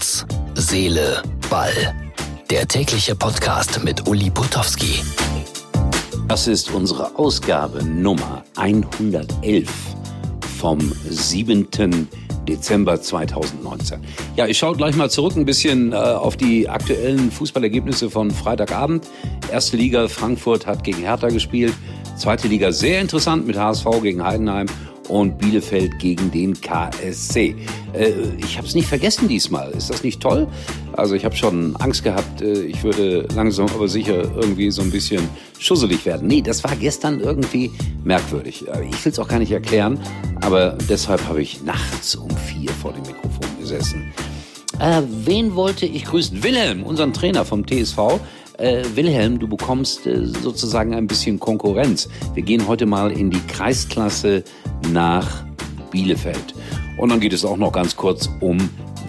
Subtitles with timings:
[0.00, 0.24] Herz,
[0.54, 1.94] Seele, Ball.
[2.48, 5.02] Der tägliche Podcast mit Uli Putowski.
[6.26, 9.68] Das ist unsere Ausgabe Nummer 111
[10.58, 11.68] vom 7.
[12.48, 14.00] Dezember 2019.
[14.36, 19.06] Ja, ich schaue gleich mal zurück ein bisschen äh, auf die aktuellen Fußballergebnisse von Freitagabend.
[19.52, 21.74] Erste Liga Frankfurt hat gegen Hertha gespielt.
[22.16, 24.66] Zweite Liga sehr interessant mit HSV gegen Heidenheim
[25.10, 27.56] und Bielefeld gegen den KSC.
[27.92, 29.70] Äh, ich habe es nicht vergessen diesmal.
[29.72, 30.46] Ist das nicht toll?
[30.92, 34.90] Also ich habe schon Angst gehabt, äh, ich würde langsam aber sicher irgendwie so ein
[34.90, 36.28] bisschen schusselig werden.
[36.28, 37.70] Nee, das war gestern irgendwie
[38.04, 38.66] merkwürdig.
[38.68, 39.98] Äh, ich will es auch gar nicht erklären,
[40.40, 44.12] aber deshalb habe ich nachts um vier vor dem Mikrofon gesessen.
[44.78, 46.42] Äh, wen wollte ich grüßen?
[46.42, 48.20] Wilhelm, unseren Trainer vom TSV.
[48.60, 52.08] Äh, Wilhelm, du bekommst äh, sozusagen ein bisschen Konkurrenz.
[52.34, 54.44] Wir gehen heute mal in die Kreisklasse
[54.92, 55.44] nach
[55.90, 56.54] Bielefeld.
[56.98, 58.58] Und dann geht es auch noch ganz kurz um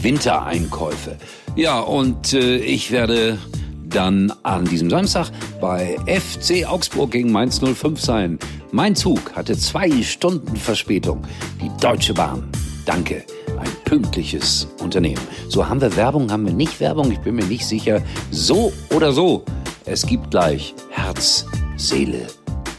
[0.00, 1.16] Wintereinkäufe.
[1.56, 3.36] Ja, und äh, ich werde
[3.84, 8.38] dann an diesem Samstag bei FC Augsburg gegen Mainz 05 sein.
[8.70, 11.22] Mein Zug hatte zwei Stunden Verspätung.
[11.60, 12.48] Die Deutsche Bahn.
[12.86, 13.24] Danke.
[13.62, 15.22] Ein pünktliches Unternehmen.
[15.48, 18.02] So haben wir Werbung, haben wir nicht Werbung, ich bin mir nicht sicher.
[18.32, 19.44] So oder so.
[19.84, 21.46] Es gibt gleich Herz,
[21.76, 22.26] Seele,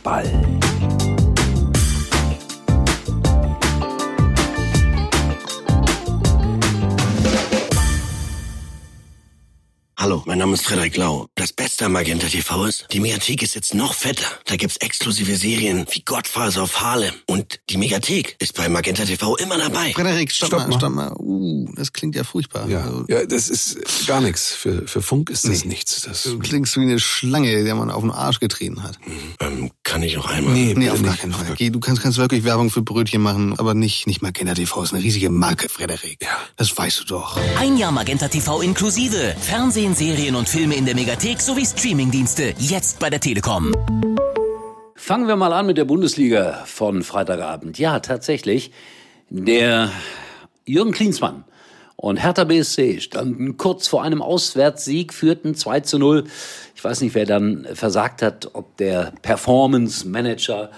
[0.04, 0.30] Ball.
[10.04, 11.28] Hallo, mein Name ist Frederik Lau.
[11.36, 14.26] Das Beste am Magenta TV ist, die Mediathek ist jetzt noch fetter.
[14.48, 17.14] Da gibt's exklusive Serien wie Godfather auf Harlem.
[17.26, 19.94] Und die Mediathek ist bei Magenta TV immer dabei.
[19.94, 20.78] Frederik, stopp, Stopp mal, mal.
[20.78, 21.14] stopp mal.
[21.18, 22.68] Uh, das klingt ja furchtbar.
[22.68, 24.52] Ja, Also, ja, das ist gar nichts.
[24.52, 25.70] Für, für Funk ist das Nee.
[25.70, 26.02] nichts.
[26.02, 29.00] Das, Du klingst wie eine Schlange, der man auf den Arsch getreten hat.
[29.40, 30.54] Ähm, kann ich noch einmal?
[30.56, 31.22] nee, Nee, auf gar nicht.
[31.22, 31.54] keinen Fall.
[31.56, 34.82] Geh, du kannst, kannst wirklich Werbung für Brötchen machen, aber nicht, nicht Magenta TV.
[34.82, 36.18] ist eine riesige Marke, Frederik.
[36.20, 36.30] Ja.
[36.58, 37.38] Das weißt du doch.
[37.60, 39.36] Ein Jahr Magenta TV inklusive.
[39.40, 42.56] Fernsehen, Serien und Filme in der Megathek sowie Streamingdienste.
[42.58, 43.72] Jetzt bei der Telekom.
[44.96, 47.78] Fangen wir mal an mit der Bundesliga von Freitagabend.
[47.78, 48.72] Ja, tatsächlich.
[49.30, 49.92] Der
[50.66, 51.44] Jürgen Klinsmann
[51.96, 56.26] und Hertha BSC standen kurz vor einem Auswärtssieg, führten 2 zu 0.
[56.76, 60.70] Ich weiß nicht, wer dann versagt hat, ob der Performance Manager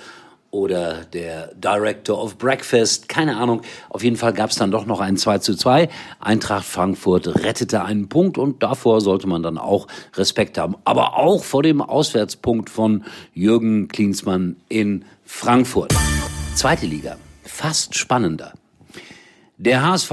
[0.56, 3.62] oder der Director of Breakfast, keine Ahnung.
[3.90, 5.90] Auf jeden Fall gab es dann doch noch ein 2 zu 2.
[6.20, 10.76] Eintracht Frankfurt rettete einen Punkt und davor sollte man dann auch Respekt haben.
[10.86, 13.04] Aber auch vor dem Auswärtspunkt von
[13.34, 15.94] Jürgen Klinsmann in Frankfurt.
[16.56, 18.54] Zweite Liga, fast spannender.
[19.58, 20.12] Der HSV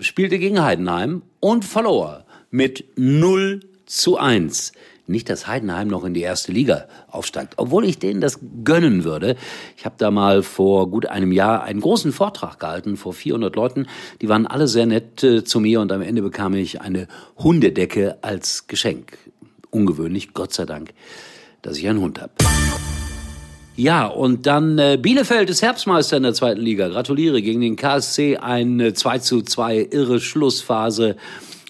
[0.00, 4.72] spielte gegen Heidenheim und verlor mit 0 zu 1.
[5.06, 9.36] Nicht, dass Heidenheim noch in die erste Liga aufsteigt, obwohl ich denen das gönnen würde.
[9.76, 13.86] Ich habe da mal vor gut einem Jahr einen großen Vortrag gehalten vor 400 Leuten.
[14.22, 18.18] Die waren alle sehr nett äh, zu mir und am Ende bekam ich eine Hundedecke
[18.22, 19.18] als Geschenk.
[19.70, 20.94] Ungewöhnlich, Gott sei Dank,
[21.60, 22.32] dass ich einen Hund habe.
[23.78, 26.88] Ja, und dann äh, Bielefeld ist Herbstmeister in der zweiten Liga.
[26.88, 31.14] Gratuliere gegen den KSC ein äh, 2 zu 2 irre Schlussphase.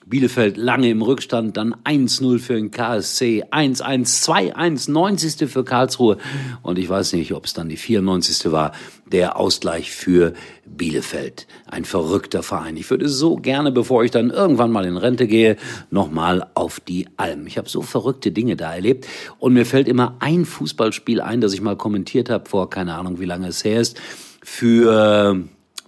[0.09, 4.25] Bielefeld lange im Rückstand, dann 1-0 für den KSC, 1-1,
[4.55, 5.51] 2-1, 90.
[5.51, 6.19] für Karlsruhe.
[6.63, 8.51] Und ich weiß nicht, ob es dann die 94.
[8.51, 8.73] war,
[9.07, 10.33] der Ausgleich für
[10.65, 11.47] Bielefeld.
[11.67, 12.77] Ein verrückter Verein.
[12.77, 15.57] Ich würde so gerne, bevor ich dann irgendwann mal in Rente gehe,
[15.91, 17.47] nochmal auf die Alm.
[17.47, 19.07] Ich habe so verrückte Dinge da erlebt.
[19.39, 23.21] Und mir fällt immer ein Fußballspiel ein, das ich mal kommentiert habe, vor keine Ahnung,
[23.21, 24.01] wie lange es her ist,
[24.43, 25.45] für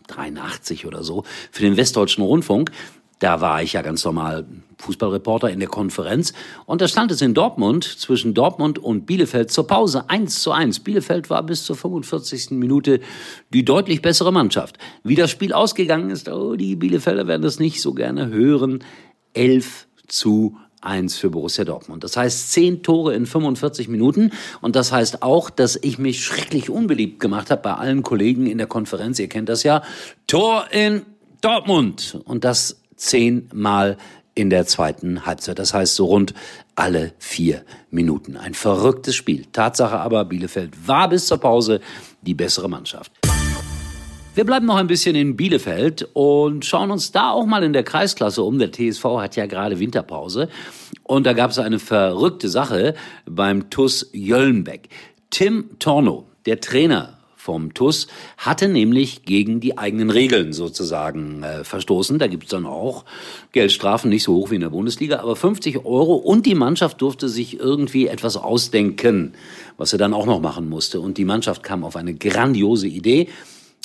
[0.08, 2.70] 83 oder so, für den Westdeutschen Rundfunk.
[3.20, 4.46] Da war ich ja ganz normal
[4.78, 6.32] Fußballreporter in der Konferenz.
[6.64, 10.80] Und da stand es in Dortmund, zwischen Dortmund und Bielefeld zur Pause 1 zu 1.
[10.80, 12.52] Bielefeld war bis zur 45.
[12.52, 13.00] Minute
[13.52, 14.78] die deutlich bessere Mannschaft.
[15.04, 18.82] Wie das Spiel ausgegangen ist, oh, die Bielefelder werden das nicht so gerne hören.
[19.34, 22.04] 11 zu 1 für Borussia Dortmund.
[22.04, 24.32] Das heißt 10 Tore in 45 Minuten.
[24.62, 28.56] Und das heißt auch, dass ich mich schrecklich unbeliebt gemacht habe bei allen Kollegen in
[28.56, 29.18] der Konferenz.
[29.18, 29.82] Ihr kennt das ja.
[30.26, 31.02] Tor in
[31.42, 32.18] Dortmund.
[32.24, 33.96] Und das zehnmal
[34.34, 35.58] in der zweiten Halbzeit.
[35.58, 36.34] Das heißt so rund
[36.76, 38.36] alle vier Minuten.
[38.36, 39.46] Ein verrücktes Spiel.
[39.52, 41.80] Tatsache aber, Bielefeld war bis zur Pause
[42.22, 43.12] die bessere Mannschaft.
[44.34, 47.82] Wir bleiben noch ein bisschen in Bielefeld und schauen uns da auch mal in der
[47.82, 48.58] Kreisklasse um.
[48.58, 50.48] Der TSV hat ja gerade Winterpause.
[51.02, 52.94] Und da gab es eine verrückte Sache
[53.26, 54.88] beim TUS Jöllenbeck.
[55.30, 62.18] Tim Torno, der Trainer vom TUS, hatte nämlich gegen die eigenen Regeln sozusagen äh, verstoßen.
[62.18, 63.06] Da gibt's dann auch
[63.52, 66.16] Geldstrafen, nicht so hoch wie in der Bundesliga, aber 50 Euro.
[66.16, 69.32] Und die Mannschaft durfte sich irgendwie etwas ausdenken,
[69.78, 71.00] was er dann auch noch machen musste.
[71.00, 73.28] Und die Mannschaft kam auf eine grandiose Idee.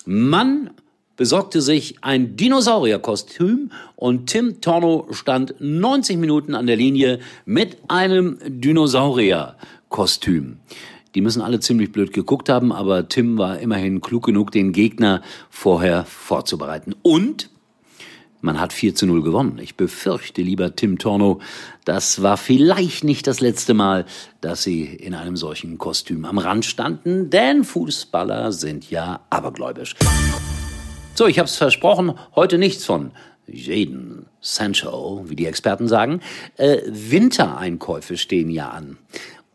[0.06, 0.72] Man
[1.16, 8.38] besorgte sich ein Dinosaurierkostüm und Tim Torno stand 90 Minuten an der Linie mit einem
[8.46, 10.58] Dinosaurierkostüm.
[11.16, 15.22] Die müssen alle ziemlich blöd geguckt haben, aber Tim war immerhin klug genug, den Gegner
[15.50, 16.94] vorher vorzubereiten.
[17.02, 17.50] Und
[18.42, 19.58] man hat 4 zu 0 gewonnen.
[19.58, 21.40] Ich befürchte, lieber Tim Torno,
[21.86, 24.06] das war vielleicht nicht das letzte Mal,
[24.42, 29.96] dass Sie in einem solchen Kostüm am Rand standen, denn Fußballer sind ja abergläubisch.
[31.16, 33.12] So, ich habe es versprochen, heute nichts von
[33.48, 36.20] jeden Sancho, wie die Experten sagen.
[36.58, 38.98] Äh, Wintereinkäufe stehen ja an.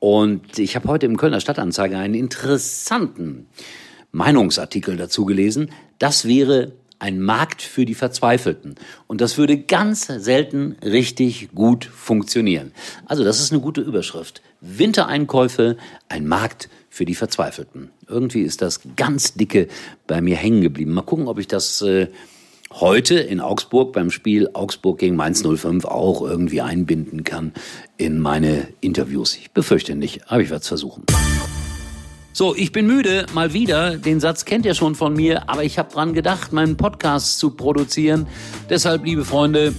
[0.00, 3.47] Und ich habe heute im Kölner Stadtanzeiger einen interessanten
[4.12, 5.70] Meinungsartikel dazu gelesen.
[5.99, 8.75] Das wäre ein Markt für die Verzweifelten.
[9.06, 12.73] Und das würde ganz selten richtig gut funktionieren.
[13.06, 14.43] Also das ist eine gute Überschrift.
[14.61, 15.76] Wintereinkäufe,
[16.08, 17.91] ein Markt für die Verzweifelten.
[18.06, 19.69] Irgendwie ist das ganz dicke
[20.06, 20.93] bei mir hängen geblieben.
[20.93, 22.08] Mal gucken, ob ich das äh,
[22.72, 27.52] heute in Augsburg beim Spiel Augsburg gegen Mainz 05 auch irgendwie einbinden kann
[27.96, 29.37] in meine Interviews.
[29.37, 31.05] Ich befürchte nicht, aber ich werde es versuchen.
[32.32, 33.96] So, ich bin müde, mal wieder.
[33.96, 37.50] Den Satz kennt ihr schon von mir, aber ich habe dran gedacht, meinen Podcast zu
[37.50, 38.26] produzieren.
[38.70, 39.75] Deshalb, liebe Freunde,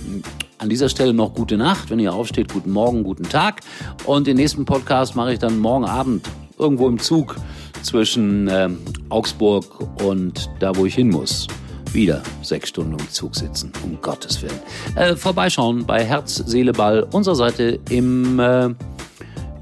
[0.57, 1.89] an dieser Stelle noch gute Nacht.
[1.89, 3.61] Wenn ihr aufsteht, guten Morgen, guten Tag.
[4.05, 6.27] Und den nächsten Podcast mache ich dann morgen Abend
[6.59, 7.37] irgendwo im Zug
[7.81, 8.69] zwischen äh,
[9.09, 11.47] Augsburg und da, wo ich hin muss.
[11.93, 14.59] Wieder sechs Stunden im Zug sitzen, um Gottes Willen.
[14.95, 18.65] Äh, vorbeischauen bei Herz, Seele, Ball, unserer Seite im, äh,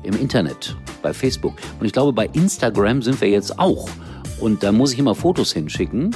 [0.03, 1.55] im Internet bei Facebook.
[1.79, 3.89] Und ich glaube, bei Instagram sind wir jetzt auch.
[4.39, 6.15] Und da muss ich immer Fotos hinschicken.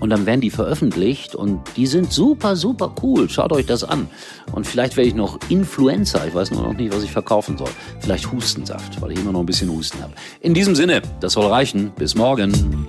[0.00, 3.28] Und dann werden die veröffentlicht und die sind super, super cool.
[3.28, 4.08] Schaut euch das an.
[4.52, 6.24] Und vielleicht werde ich noch Influencer.
[6.26, 7.70] Ich weiß nur noch nicht, was ich verkaufen soll.
[7.98, 10.12] Vielleicht Hustensaft, weil ich immer noch ein bisschen Husten habe.
[10.40, 11.90] In diesem Sinne, das soll reichen.
[11.96, 12.86] Bis morgen.